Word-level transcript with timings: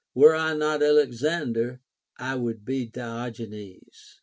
Were 0.15 0.33
I 0.35 0.55
not 0.55 0.81
Alex 0.81 1.23
ander, 1.23 1.79
I 2.17 2.33
would 2.33 2.65
be 2.65 2.87
Diogenes. 2.87 4.19